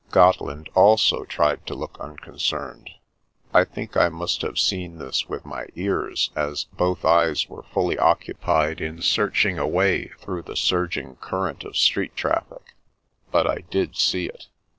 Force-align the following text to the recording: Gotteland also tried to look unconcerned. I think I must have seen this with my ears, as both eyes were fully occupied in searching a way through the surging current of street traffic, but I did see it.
Gotteland 0.09 0.67
also 0.73 1.25
tried 1.25 1.63
to 1.67 1.75
look 1.75 1.95
unconcerned. 1.99 2.89
I 3.53 3.63
think 3.63 3.95
I 3.95 4.09
must 4.09 4.41
have 4.41 4.57
seen 4.57 4.97
this 4.97 5.29
with 5.29 5.45
my 5.45 5.67
ears, 5.75 6.31
as 6.35 6.63
both 6.63 7.05
eyes 7.05 7.47
were 7.47 7.61
fully 7.71 7.99
occupied 7.99 8.81
in 8.81 9.03
searching 9.03 9.59
a 9.59 9.67
way 9.67 10.07
through 10.19 10.41
the 10.41 10.55
surging 10.55 11.17
current 11.17 11.63
of 11.63 11.77
street 11.77 12.15
traffic, 12.15 12.73
but 13.29 13.45
I 13.45 13.59
did 13.69 13.95
see 13.95 14.25
it. 14.25 14.47